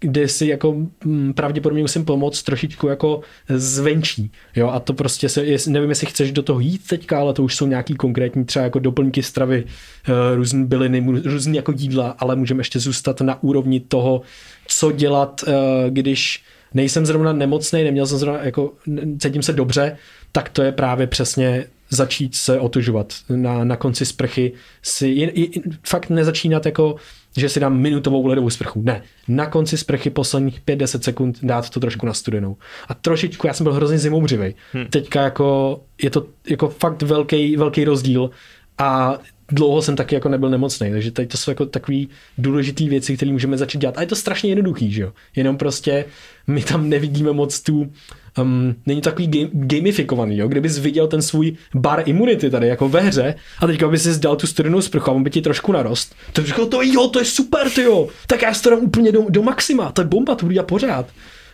[0.00, 4.30] kde si jako hm, pravděpodobně musím pomoct trošičku jako zvenčí.
[4.56, 7.56] Jo, a to prostě se, nevím, jestli chceš do toho jít teďka, ale to už
[7.56, 12.60] jsou nějaký konkrétní třeba jako doplňky stravy, eh, různé byliny, různé jako jídla, ale můžeme
[12.60, 14.22] ještě zůstat na úrovni toho,
[14.66, 15.52] co dělat, eh,
[15.90, 18.72] když nejsem zrovna nemocný, neměl jsem zrovna, jako
[19.18, 19.96] cítím se dobře,
[20.32, 23.14] tak to je právě přesně začít se otužovat.
[23.28, 25.50] Na, na konci sprchy si jen, jen,
[25.86, 26.96] fakt nezačínat jako,
[27.36, 28.82] že si dám minutovou ledovou sprchu.
[28.82, 29.02] Ne.
[29.28, 32.56] Na konci sprchy posledních 5-10 sekund dát to trošku na studenou.
[32.88, 34.54] A trošičku, já jsem byl hrozně zimoubřivej.
[34.72, 34.86] Hmm.
[34.86, 38.30] Teďka jako, je to jako fakt velký, velký rozdíl
[38.78, 39.18] a
[39.52, 41.98] dlouho jsem taky jako nebyl nemocný, takže tady to jsou jako takové
[42.38, 43.98] důležité věci, které můžeme začít dělat.
[43.98, 45.12] A je to strašně jednoduchý, že jo?
[45.36, 46.04] Jenom prostě
[46.46, 47.92] my tam nevidíme moc tu,
[48.38, 50.48] um, není takový gamifikovaný, jo?
[50.48, 54.36] Kdybys viděl ten svůj bar imunity tady jako ve hře a teďka bys si zdal
[54.36, 57.24] tu studenou sprchu a on by ti trošku narost, to řekl to jo, to je
[57.24, 60.46] super, ty jo, tak já to dám úplně do, do maxima, to je bomba, to
[60.46, 61.06] bude pořád.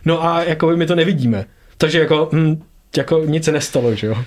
[0.05, 1.45] No a jako my to nevidíme.
[1.77, 2.63] Takže jako, hm,
[2.97, 4.17] jako nic se nestalo, že jo.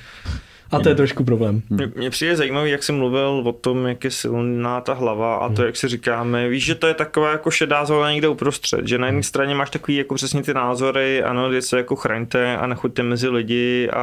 [0.71, 1.63] A to je trošku problém.
[1.95, 5.55] Mně přijde zajímavý, jak jsi mluvil o tom, jak je silná ta hlava a to,
[5.55, 5.67] hmm.
[5.67, 6.49] jak si říkáme.
[6.49, 9.71] Víš, že to je taková jako šedá zóna někde uprostřed, že na jedné straně máš
[9.71, 14.03] takový jako přesně ty názory, ano, kde se jako chraňte a nechoďte mezi lidi a,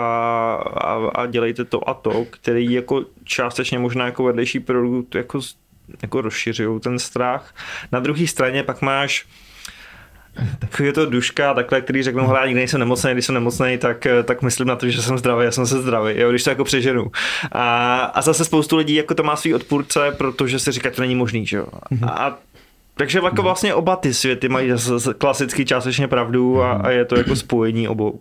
[0.73, 5.39] a, a dělejte to a to, který jako částečně možná jako vedlejší produkt jako
[6.01, 7.55] jako rozšiřují ten strach.
[7.91, 9.25] Na druhé straně pak máš
[10.59, 14.07] Takový je to duška, takhle, který řeknou, hele, nikdy nejsem nemocný, když jsem nemocný, tak,
[14.23, 16.63] tak myslím na to, že jsem zdravý, já jsem se zdravý, jo, když to jako
[16.63, 17.11] přeženu.
[17.51, 21.01] A, a zase spoustu lidí jako to má svý odpůrce, protože si říká, že to
[21.01, 21.67] není možný, že jo.
[21.89, 22.09] Mhm.
[22.09, 22.39] A
[22.97, 23.43] takže jako mhm.
[23.43, 24.71] vlastně oba ty světy mají
[25.17, 28.19] klasicky částečně pravdu a, a je to jako spojení obou.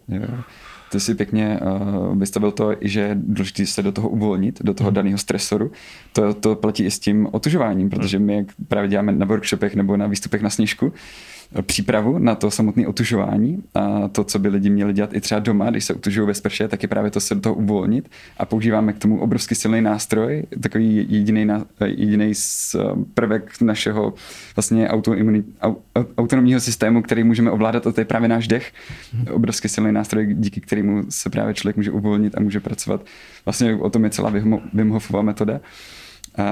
[0.90, 4.90] Ty si pěkně uh, vystavil to, že je důležité se do toho uvolnit, do toho
[4.90, 5.72] daného stresoru.
[6.12, 9.96] To, to platí i s tím otužováním, protože my, jak právě děláme na workshopech nebo
[9.96, 10.92] na výstupech na sněžku,
[11.62, 15.70] přípravu na to samotné otužování a to, co by lidi měli dělat i třeba doma,
[15.70, 18.92] když se otužují ve sprše, tak je právě to se do toho uvolnit a používáme
[18.92, 21.44] k tomu obrovský silný nástroj, takový jediný,
[22.74, 22.78] eh,
[23.14, 24.14] prvek našeho
[24.56, 24.88] vlastně
[26.16, 28.72] autonomního systému, který můžeme ovládat, a to je právě náš dech.
[29.30, 33.06] Obrovský silný nástroj, díky kterému se právě člověk může uvolnit a může pracovat.
[33.44, 34.30] Vlastně o tom je celá
[34.74, 35.60] Wim Hofova metoda.
[36.36, 36.44] A,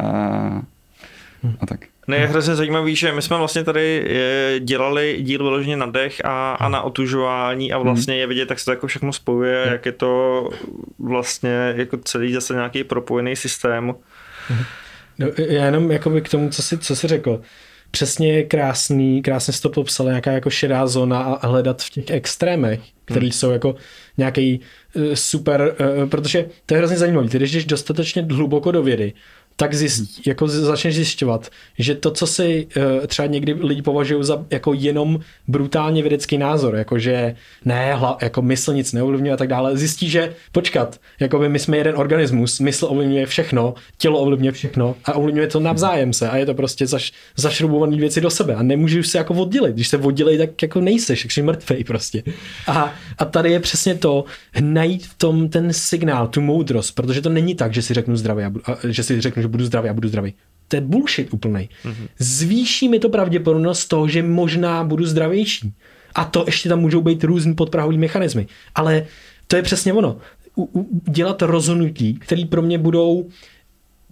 [1.61, 1.91] a tak.
[2.09, 6.25] Ne, je hrozně zajímavý, že my jsme vlastně tady eh, dělali díl vyloženě na dech
[6.25, 9.87] a, a na otužování a vlastně je vidět, tak se to jako všechno spojuje, jak
[9.87, 10.49] je to
[10.99, 13.95] vlastně jako celý zase nějaký propojený systém.
[15.19, 17.41] No, já jenom jakoby k tomu, co jsi, co jsi řekl.
[17.91, 22.11] Přesně je krásný, krásně jsi to popsal, nějaká jako šedá zóna a hledat v těch
[22.11, 23.33] extrémech, který hmm.
[23.33, 23.75] jsou jako
[24.19, 24.61] nějaký
[24.95, 27.29] uh, super, uh, protože to je hrozně zajímavé.
[27.29, 29.12] Ty, když jdeš dostatečně hluboko do vědy,
[29.57, 34.45] tak zjist, jako začneš zjišťovat, že to, co si uh, třeba někdy lidi považují za
[34.51, 37.35] jako jenom brutálně vědecký názor, jako že
[37.65, 41.59] ne, hla, jako mysl nic neovlivňuje a tak dále, zjistí, že počkat, jako by my
[41.59, 46.37] jsme jeden organismus, mysl ovlivňuje všechno, tělo ovlivňuje všechno a ovlivňuje to navzájem se a
[46.37, 49.99] je to prostě zaš, zašrubovaný věci do sebe a nemůžeš se jako oddělit, když se
[49.99, 52.23] oddělí, tak jako nejseš, takže mrtvej prostě.
[52.67, 54.25] A, a tady je přesně to,
[54.61, 58.53] najít v tom ten signál, tu moudrost, protože to není tak, že si řeknu zdravě,
[58.88, 60.35] že si řeknu, že budu zdravý a budu zdravý.
[60.68, 61.68] To je bullshit úplný.
[61.85, 62.09] Mm-hmm.
[62.18, 65.72] Zvýší mi to pravděpodobnost toho, že možná budu zdravější.
[66.14, 68.46] A to ještě tam můžou být různý podprahový mechanismy.
[68.74, 69.07] Ale
[69.46, 70.16] to je přesně ono.
[70.57, 73.28] U, u, dělat rozhodnutí, které pro mě budou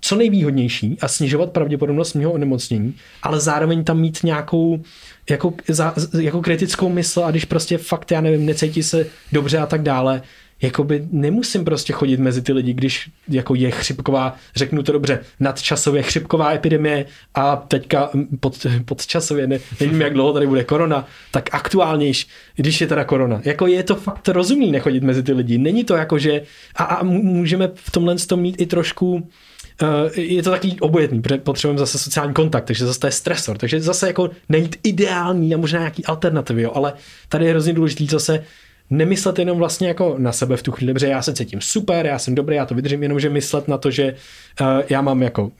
[0.01, 4.83] co nejvýhodnější a snižovat pravděpodobnost mého onemocnění, ale zároveň tam mít nějakou
[5.31, 9.67] jako, za, jako kritickou mysl a když prostě fakt, já nevím, necítí se dobře a
[9.67, 10.23] tak dále,
[10.63, 16.03] jakoby nemusím prostě chodit mezi ty lidi, když jako je chřipková, řeknu to dobře, nadčasově
[16.03, 18.11] chřipková epidemie a teďka
[18.41, 23.41] pod, podčasově, ne, nevím jak dlouho tady bude korona, tak aktuálnější, když je teda korona.
[23.45, 25.59] Jako je to fakt rozumný nechodit mezi ty lidi.
[25.59, 26.43] Není to jako, že
[26.77, 29.29] a, a můžeme v tomhle tom mít i trošku
[30.15, 33.81] je to takový obojetný, protože potřebujeme zase sociální kontakt, takže zase to je stresor, takže
[33.81, 36.93] zase jako nejít ideální a možná nějaký alternativy, jo, ale
[37.29, 38.45] tady je hrozně důležitý zase
[38.91, 42.19] nemyslet jenom vlastně jako na sebe v tu chvíli, protože já se cítím super, já
[42.19, 44.15] jsem dobrý, já to vydržím, jenom že myslet na to, že
[44.61, 45.53] uh, já mám jako,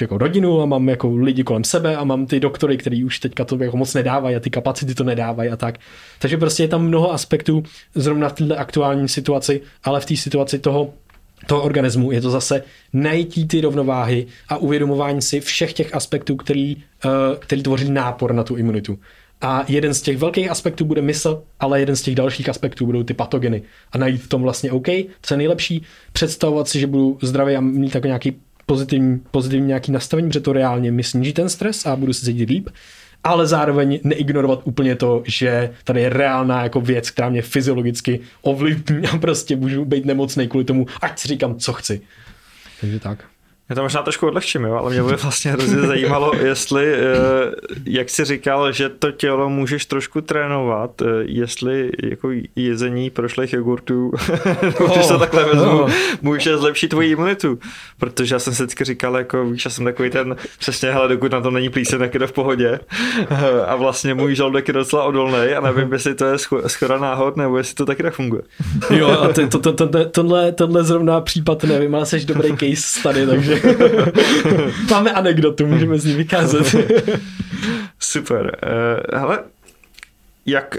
[0.00, 3.44] jako rodinu a mám jako lidi kolem sebe a mám ty doktory, který už teďka
[3.44, 5.78] to jako moc nedávají a ty kapacity to nedávají a tak.
[6.18, 7.62] Takže prostě je tam mnoho aspektů
[7.94, 10.94] zrovna v této aktuální situaci, ale v té situaci toho
[11.46, 16.76] toho organismu je to zase najítí ty rovnováhy a uvědomování si všech těch aspektů, který,
[16.76, 18.98] uh, který tvoří nápor na tu imunitu.
[19.40, 23.02] A jeden z těch velkých aspektů bude mysl, ale jeden z těch dalších aspektů budou
[23.02, 23.62] ty patogeny.
[23.92, 24.86] A najít v tom vlastně OK,
[25.22, 29.92] co je nejlepší, představovat si, že budu zdravý a mít jako nějaký pozitivní, pozitivní nějaký
[29.92, 32.68] nastavení, protože to reálně mi sníží ten stres a budu se cítit líp
[33.24, 39.06] ale zároveň neignorovat úplně to, že tady je reálná jako věc, která mě fyziologicky ovlivní
[39.06, 42.00] a prostě můžu být nemocný kvůli tomu, ať si říkám, co chci.
[42.80, 43.33] Takže tak.
[43.68, 47.04] Já to možná trošku odlehčím, jo, ale mě by vlastně hrozně zajímalo, jestli, eh,
[47.86, 54.12] jak jsi říkal, že to tělo můžeš trošku trénovat, eh, jestli jako jezení prošlých jogurtů,
[54.80, 55.90] oh, když to takhle vezmu, oh.
[56.22, 57.58] může zlepšit tvoji imunitu.
[57.98, 61.32] Protože já jsem si vždycky říkal, jako víš, já jsem takový ten, přesně, hele, dokud
[61.32, 62.80] na to není plíseň, tak je to v pohodě.
[63.66, 67.58] A vlastně můj žaludek je docela odolný a nevím, jestli to je schoda náhod, nebo
[67.58, 68.42] jestli to taky tak funguje.
[68.90, 73.02] Jo, a to, to, to, to, tohle, tohle zrovna případ nevím, ale jsi dobrý case
[73.02, 73.53] tady, takže
[74.90, 76.66] Máme anekdotu, můžeme z ní vykázat.
[77.98, 78.58] Super.
[78.62, 79.38] Uh, hele,
[80.46, 80.76] jak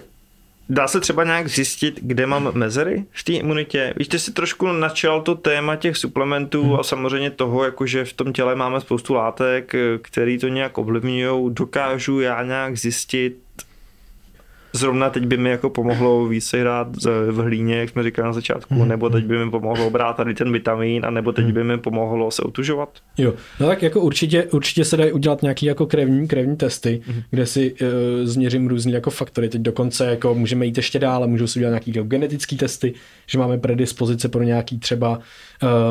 [0.69, 3.93] Dá se třeba nějak zjistit, kde mám mezery v té imunitě?
[3.97, 6.79] Víš, ty si trošku načal to téma těch suplementů hmm.
[6.79, 11.53] a samozřejmě toho, jakože v tom těle máme spoustu látek, eh, který to nějak ovlivňují.
[11.53, 13.37] Dokážu já nějak zjistit,
[14.75, 16.87] zrovna teď by mi jako pomohlo víc hrát
[17.31, 18.87] v hlíně, jak jsme říkali na začátku, mm.
[18.87, 21.51] nebo teď by mi pomohlo brát tady ten vitamin, a nebo teď mm.
[21.51, 22.89] by mi pomohlo se otužovat.
[23.17, 27.21] Jo, no tak jako určitě, určitě se dají udělat nějaký jako krevní, krevní testy, mm.
[27.31, 27.87] kde si uh,
[28.23, 29.49] změřím různé jako faktory.
[29.49, 32.93] Teď dokonce jako můžeme jít ještě dál, můžou si udělat nějaký jako genetický testy,
[33.27, 35.19] že máme predispozice pro nějaký třeba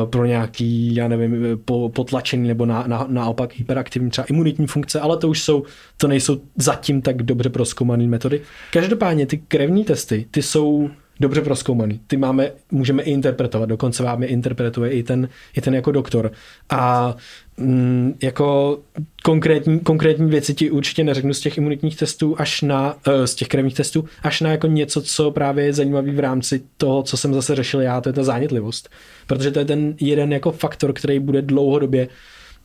[0.09, 5.17] pro nějaký, já nevím, po, potlačený nebo na, na, naopak hyperaktivní třeba imunitní funkce, ale
[5.17, 5.63] to už jsou,
[5.97, 8.41] to nejsou zatím tak dobře proskoumané metody.
[8.71, 11.99] Každopádně ty krevní testy, ty jsou dobře proskoumaný.
[12.07, 16.31] Ty máme, můžeme i interpretovat, dokonce vám je interpretuje i ten, i ten jako doktor.
[16.69, 17.15] A
[17.57, 18.79] mm, jako
[19.23, 23.47] konkrétní, konkrétní věci ti určitě neřeknu z těch imunitních testů až na, uh, z těch
[23.47, 27.33] krevních testů, až na jako něco, co právě je zajímavý v rámci toho, co jsem
[27.33, 28.89] zase řešil já, to je ta zánětlivost.
[29.27, 32.07] Protože to je ten jeden jako faktor, který bude dlouhodobě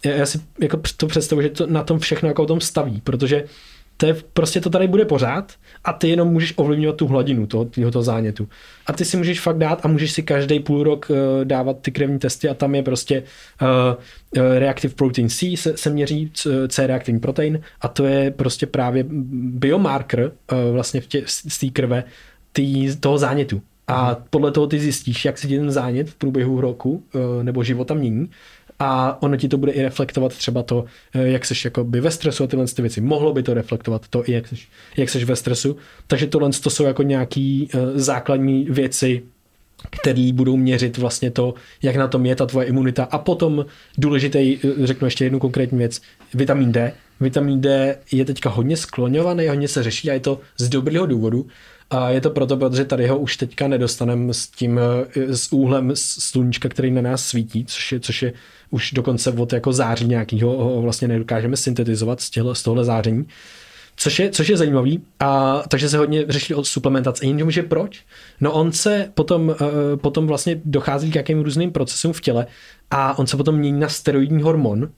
[0.05, 3.45] já si jako to představuji, že to na tom všechno jako o tom staví, protože
[4.01, 5.53] to je, prostě to tady bude pořád
[5.85, 8.49] a ty jenom můžeš ovlivňovat tu hladinu toho, toho zánětu.
[8.87, 11.91] A ty si můžeš fakt dát a můžeš si každý půl rok uh, dávat ty
[11.91, 13.23] krevní testy a tam je prostě
[13.63, 13.69] uh,
[14.37, 16.33] uh, reactive protein C se, se měří,
[16.69, 21.67] C reaktivní protein a to je prostě právě biomarker uh, vlastně v tě, z té
[21.67, 22.05] krve
[22.53, 23.63] tý, toho zánětu.
[23.87, 27.65] A podle toho ty zjistíš, jak se ti ten zánět v průběhu roku uh, nebo
[27.65, 28.31] života mění
[28.81, 32.45] a ono ti to bude i reflektovat třeba to, eh, jak seš jakoby ve stresu
[32.45, 33.01] a tyhle ty věci.
[33.01, 35.77] Mohlo by to reflektovat to, jak seš, jak seš ve stresu.
[36.07, 39.23] Takže tohle to jsou jako nějaký uh, základní věci,
[39.91, 43.05] který budou měřit vlastně to, jak na tom je ta tvoje imunita.
[43.05, 43.67] A potom
[43.99, 46.01] důležitý, eh, řeknu ještě jednu konkrétní věc,
[46.35, 46.93] vitamin D.
[47.21, 51.47] Vitamin D je teďka hodně skloňovaný, hodně se řeší a je to z dobrého důvodu.
[51.91, 54.81] A je to proto, protože tady ho už teďka nedostaneme s tím,
[55.15, 58.33] s úhlem sluníčka, který na nás svítí, což je, což je
[58.71, 63.27] už dokonce od jako září nějakého ho vlastně nedokážeme syntetizovat z, těhle, z tohle záření.
[63.97, 65.03] Což je, což je zajímavý.
[65.21, 67.27] A, takže se hodně řešili o suplementaci.
[67.27, 68.05] Jenomže proč?
[68.41, 69.57] No on se potom, uh,
[69.97, 72.47] potom vlastně dochází k jakým různým procesům v těle
[72.91, 74.91] a on se potom mění na steroidní hormon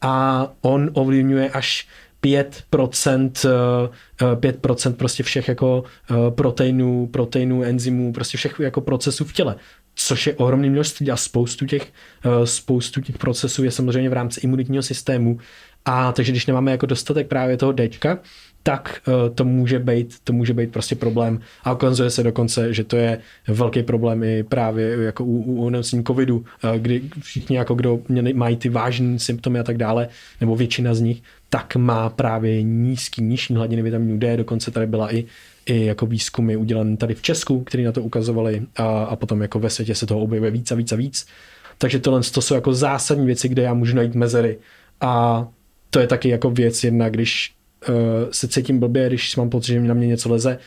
[0.00, 1.88] a on ovlivňuje až
[2.22, 3.90] 5%,
[4.34, 5.84] 5% prostě všech jako
[6.30, 9.56] proteinů, proteinů, enzymů, prostě všech jako procesů v těle
[10.00, 11.92] což je ohromné množství a spoustu těch,
[12.24, 15.38] eh, spoustu těch procesů je samozřejmě v rámci imunitního systému.
[15.84, 18.18] A takže když nemáme jako dostatek právě toho Dčka,
[18.62, 21.40] tak uh, to může být, to může být prostě problém.
[21.64, 23.18] A ukazuje se dokonce, že to je
[23.48, 28.00] velký problém i právě jako u, u onemocnění covidu, uh, kdy všichni jako kdo
[28.34, 30.08] mají ty vážné symptomy a tak dále,
[30.40, 35.14] nebo většina z nich, tak má právě nízký, nižší hladiny vitamínu D, dokonce tady byla
[35.14, 35.24] i
[35.68, 39.58] i jako výzkumy udělané tady v Česku, který na to ukazovali a, a potom jako
[39.58, 41.26] ve světě se toho objevuje víc a víc a víc.
[41.78, 44.58] Takže tohle to jsou jako zásadní věci, kde já můžu najít mezery
[45.00, 45.46] a
[45.90, 47.54] to je taky jako věc jedna, když
[48.30, 50.58] se cítím blbě, když mám pocit, že na mě něco leze,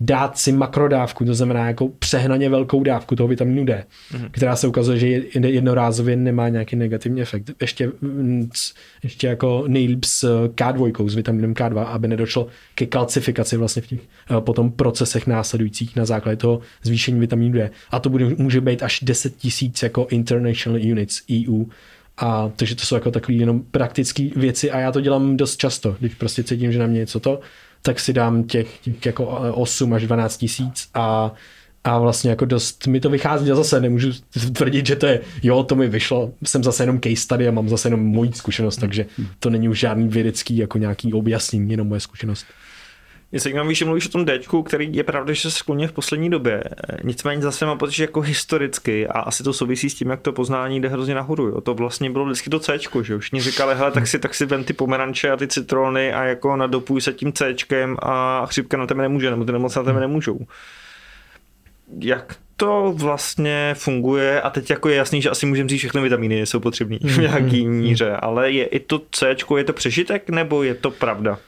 [0.00, 4.28] dát si makrodávku, to znamená jako přehnaně velkou dávku toho vitamínu D, mm-hmm.
[4.30, 7.50] která se ukazuje, že jednorázově nemá nějaký negativní efekt.
[7.60, 8.50] Ještě, mm,
[9.02, 14.00] ještě jako nejlíp s K2, s vitaminem K2, aby nedošlo ke kalcifikaci vlastně v těch
[14.00, 17.70] eh, potom procesech následujících na základě toho zvýšení vitamínu D.
[17.90, 21.64] A to bude, může být až 10 tisíc jako international units EU,
[22.20, 25.96] a takže to jsou jako takové jenom praktické věci a já to dělám dost často,
[26.00, 27.40] když prostě cítím, že na mě něco to,
[27.82, 31.34] tak si dám těch, těch jako 8 až 12 tisíc a
[31.84, 33.80] a vlastně jako dost mi to vychází a zase.
[33.80, 34.12] Nemůžu
[34.52, 37.68] tvrdit, že to je, jo, to mi vyšlo, jsem zase jenom case study a mám
[37.68, 39.06] zase jenom moji zkušenost, takže
[39.38, 42.46] to není už žádný vědecký jako nějaký objasnění, jenom moje zkušenost.
[43.32, 46.30] Je zajímavý, že mluvíš o tom D, který je pravda, že se skloně v poslední
[46.30, 46.64] době.
[47.04, 50.32] Nicméně zase mám pocit, že jako historicky a asi to souvisí s tím, jak to
[50.32, 51.46] poznání jde hrozně nahoru.
[51.46, 51.60] Jo.
[51.60, 54.46] To vlastně bylo vždycky to C, že už mě říkali, hele, tak si, tak si
[54.46, 57.54] vem ty pomeranče a ty citrony a jako nadopuj se tím C
[58.02, 60.38] a chřipka na tebe nemůže, nebo ty nemoci na tebe nemůžou.
[61.98, 66.02] Jak to vlastně funguje a teď jako je jasný, že asi můžeme říct, že všechny
[66.02, 67.20] vitamíny jsou potřebné v mm-hmm.
[67.20, 71.38] nějaký míře, ale je i to C, je to přežitek nebo je to pravda?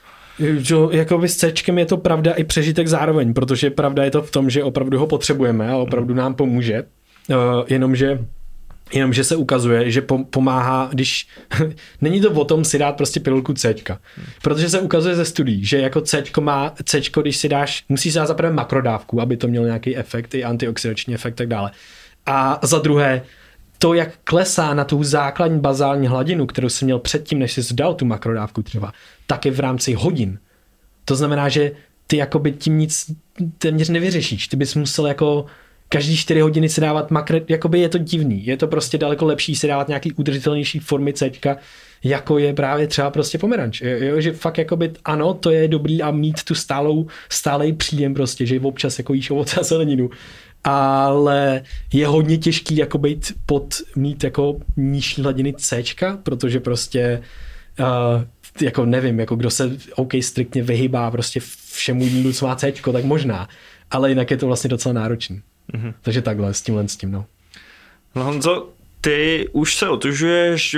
[0.91, 4.51] Jako s C je to pravda i přežitek zároveň, protože pravda je to v tom,
[4.51, 6.83] že opravdu ho potřebujeme a opravdu nám pomůže,
[7.29, 7.37] uh,
[7.69, 8.19] jenomže
[8.93, 11.29] Jenomže se ukazuje, že pomáhá, když
[12.01, 13.75] není to o tom si dát prostě pilulku C.
[14.43, 18.27] Protože se ukazuje ze studií, že jako C má, C, když si dáš, musíš dát
[18.27, 21.71] zaprvé makrodávku, aby to mělo nějaký efekt, i antioxidační efekt tak dále.
[22.27, 23.23] A za druhé,
[23.79, 27.95] to, jak klesá na tu základní bazální hladinu, kterou jsi měl předtím, než jsi dal
[27.95, 28.93] tu makrodávku třeba,
[29.33, 30.39] tak je v rámci hodin.
[31.05, 31.73] To znamená, že
[32.07, 33.11] ty jakoby tím nic
[33.59, 34.49] téměř nevyřešíš.
[34.49, 35.47] Ty bys musel jako
[35.89, 38.47] každý 4 hodiny si dávat makro, jakoby je to divný.
[38.47, 41.31] Je to prostě daleko lepší si dávat nějaký udržitelnější formy C,
[42.05, 43.81] jako je právě třeba prostě pomeranč.
[43.81, 48.47] Jo, že fakt jakoby ano, to je dobrý a mít tu stálou, stálej příjem prostě,
[48.47, 50.11] že občas jako jíš ovoce a zeleninu
[50.65, 55.83] ale je hodně těžký jako být pod, mít jako nižší hladiny C,
[56.23, 57.23] protože prostě
[57.81, 58.23] uh,
[58.61, 61.41] jako nevím, jako kdo se OK striktně vyhybá prostě
[61.73, 63.49] všemu jídlu, co má C, tak možná,
[63.91, 65.43] ale jinak je to vlastně docela náročný.
[65.75, 65.95] Mm-hmm.
[66.03, 67.25] Takže takhle, s tímhle s tím, no.
[68.15, 68.69] No Honzo,
[69.01, 70.77] ty už se otužuješ,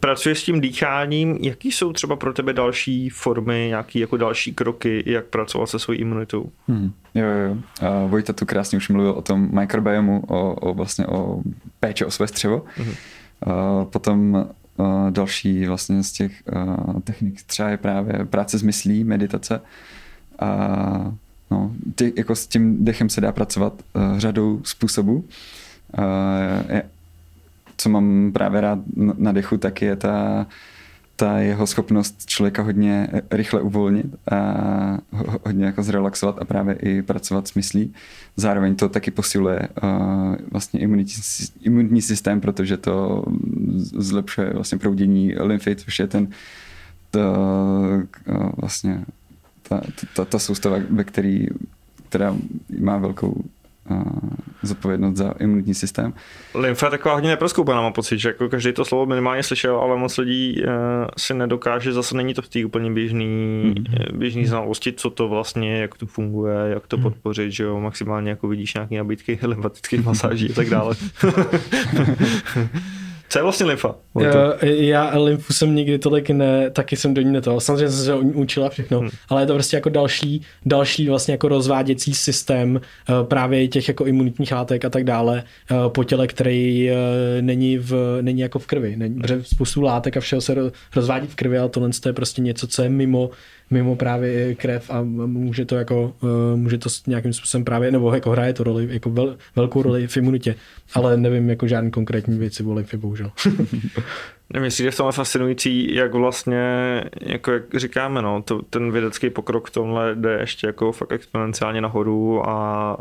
[0.00, 5.02] pracuješ s tím dýcháním, jaký jsou třeba pro tebe další formy, nějaký jako další kroky,
[5.06, 6.50] jak pracovat se svojí imunitou?
[6.68, 6.92] Hmm.
[7.14, 7.52] Jo, jo.
[7.52, 11.40] Uh, Vojta tu krásně už mluvil o tom mikrobiomu, o, o vlastně o
[11.80, 12.64] péče o své střevo.
[12.78, 19.04] Uh, potom uh, další vlastně z těch uh, technik třeba je právě práce s myslí,
[19.04, 19.60] meditace.
[20.38, 21.12] A
[21.50, 25.24] no, ty, jako s tím dechem se dá pracovat uh, řadou způsobů.
[26.68, 26.82] Je,
[27.76, 30.46] co mám právě rád na dechu, tak je ta,
[31.16, 34.98] ta jeho schopnost člověka hodně rychle uvolnit a
[35.44, 37.94] hodně jako zrelaxovat a právě i pracovat s myslí.
[38.36, 41.22] Zároveň to taky posiluje uh, vlastně imunitní,
[41.62, 43.24] imunitní systém, protože to
[43.78, 46.28] zlepšuje vlastně proudění lymfy, což je ten
[47.16, 48.02] uh,
[48.56, 49.04] vlastně
[49.68, 49.80] ta,
[50.14, 51.46] ta, ta soustava, ve který,
[52.08, 52.36] která
[52.80, 53.44] má velkou
[53.90, 54.02] uh,
[54.62, 56.14] zodpovědnost za imunitní systém.
[56.54, 59.96] Lymfa je taková hodně neproskoupená, mám pocit, že jako každý to slovo minimálně slyšel, ale
[59.96, 60.70] moc lidí uh,
[61.18, 63.26] si nedokáže, zase není to v té úplně běžný,
[63.76, 64.16] mm-hmm.
[64.16, 67.02] běžný znalosti, co to vlastně jak to funguje, jak to mm-hmm.
[67.02, 70.94] podpořit, že jo, maximálně jako vidíš nějaké nabídky lymfatických masáží a tak dále.
[73.28, 73.94] Co je vlastně lymfa?
[74.62, 77.60] Já lymfu jsem nikdy tolik ne, taky jsem do ní neto.
[77.60, 79.10] Samozřejmě jsem se učila všechno, hmm.
[79.28, 84.06] ale je to prostě jako další, další vlastně jako rozváděcí systém eh, právě těch jako
[84.06, 86.96] imunitních látek a tak dále eh, po těle, který eh,
[87.42, 88.96] není, v, není jako v krvi.
[88.96, 90.54] Není, spoustu látek a všeho se
[90.96, 93.30] rozvádí v krvi, ale tohle je prostě něco, co je mimo
[93.70, 96.14] mimo právě krev a může to jako,
[96.54, 100.16] může to nějakým způsobem právě, nebo jako hraje to roli, jako vel, velkou roli v
[100.16, 100.54] imunitě,
[100.94, 103.32] ale nevím jako žádný konkrétní věci o lymfě, bohužel.
[104.54, 106.64] Jestli je v tomhle fascinující, jak vlastně,
[107.20, 111.80] jako jak říkáme, no, to, ten vědecký pokrok v tomhle jde ještě jako fakt exponenciálně
[111.80, 112.96] nahoru a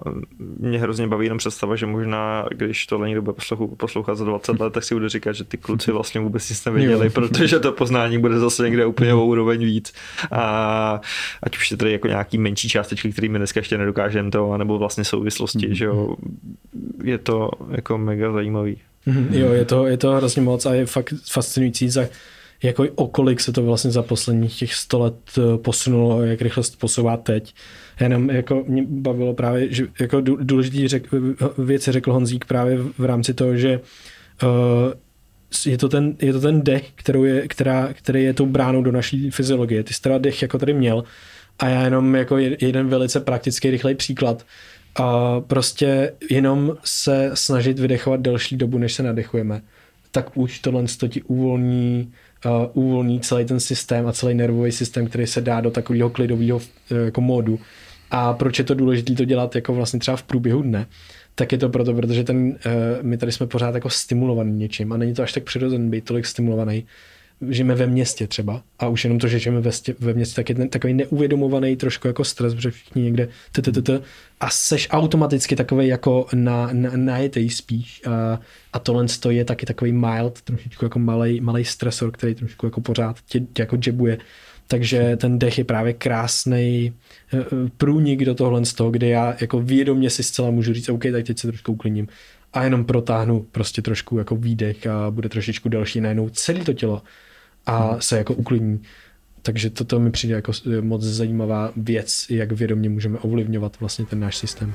[0.60, 3.38] mě hrozně baví jenom představa, že možná, když tohle někdo bude
[3.78, 7.10] poslouchat za 20 let, tak si bude říkat, že ty kluci vlastně vůbec nic nevěděli,
[7.10, 9.94] protože to poznání bude zase někde úplně o úroveň víc.
[10.32, 11.02] A
[11.44, 14.78] ať už je tady jako nějaký menší částečky, který my dneska ještě nedokážeme to, nebo
[14.78, 16.16] vlastně souvislosti, že jo,
[17.04, 18.78] je to jako mega zajímavý.
[19.08, 22.08] Mm-hmm, jo, je to, je to hrozně moc a je fakt fascinující, za,
[22.64, 26.78] jako okolik se to vlastně za posledních těch sto let eh, posunulo, jak rychle se
[26.78, 27.54] posouvá teď.
[28.00, 31.08] Jenom jako mě bavilo právě, že jako důležitý řek,
[31.58, 33.80] věci řekl Honzík právě v rámci toho, že
[34.44, 34.50] uh,
[35.66, 38.92] je to ten, je to ten dech, kterou je, která, který je tou bránou do
[38.92, 39.84] naší fyziologie.
[39.84, 41.04] Ty jsi teda dech jako tady měl
[41.60, 44.46] a já jenom jako jeden velice praktický, rychlej příklad
[44.96, 49.62] a prostě jenom se snažit vydechovat delší dobu, než se nadechujeme,
[50.12, 52.14] tak už tohle ti uvolní,
[52.46, 56.58] uh, uvolní celý ten systém a celý nervový systém, který se dá do takového klidového
[56.58, 57.60] uh, jako módu.
[58.12, 60.88] A proč je to důležité to dělat jako vlastně třeba v průběhu dne?
[61.36, 62.56] Tak je to proto, protože ten, uh,
[63.02, 66.26] my tady jsme pořád jako stimulovaný něčím a není to až tak přirozený být tolik
[66.26, 66.86] stimulovaný,
[67.50, 70.50] žijeme ve městě třeba a už jenom to, že žijeme ve, stě, ve městě, tak
[70.50, 73.28] je ten takový neuvědomovaný trošku jako stres, protože všichni někde
[74.40, 78.40] a seš automaticky takový jako na, na, najetej spíš a,
[78.74, 83.22] a tohle je taky takový mild, trošičku jako malý malý stresor, který trošku jako pořád
[83.22, 84.18] tě, tě jako džebuje.
[84.68, 86.94] Takže ten dech je právě krásný
[87.34, 87.46] eh, eh,
[87.78, 91.26] průnik do tohle z toho, kde já jako vědomě si zcela můžu říct, OK, tak
[91.26, 92.08] teď se trošku uklidním
[92.56, 97.02] a jenom protáhnu prostě trošku jako výdech a bude trošičku delší najednou celé to tělo
[97.66, 98.02] a hmm.
[98.02, 98.82] se jako uklidní.
[99.42, 100.52] Takže toto mi přijde jako
[100.82, 104.74] moc zajímavá věc, jak vědomě můžeme ovlivňovat vlastně ten náš systém.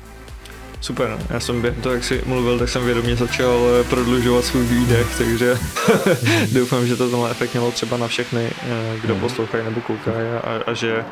[0.80, 1.18] Super, no.
[1.30, 5.06] já jsem během toho, jak jsi mluvil, tak jsem vědomě začal eh, prodlužovat svůj výdech,
[5.18, 5.58] takže
[6.52, 9.22] doufám, že to tenhle efekt mělo třeba na všechny, eh, kdo hmm.
[9.22, 11.04] poslouchají nebo koukají a, a že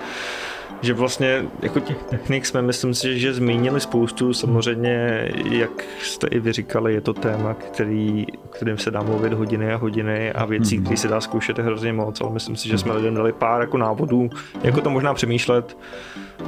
[0.83, 4.33] že vlastně jako těch technik jsme myslím si, že zmínili spoustu.
[4.33, 9.33] Samozřejmě, jak jste i vy říkali, je to téma, který, o kterým se dá mluvit
[9.33, 10.83] hodiny a hodiny a věcí, mm-hmm.
[10.83, 13.61] které se dá zkoušet je hrozně moc, ale myslím si, že jsme lidem dali pár
[13.61, 14.31] jako návodů,
[14.62, 15.77] jako to možná přemýšlet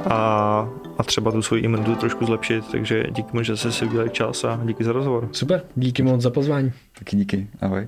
[0.09, 4.09] a, a třeba tu svoji imunitu trošku zlepšit, takže díky moc, že jste si udělali
[4.09, 5.29] čas a díky za rozhovor.
[5.31, 6.71] Super, díky moc za pozvání.
[6.99, 7.87] Taky díky, ahoj.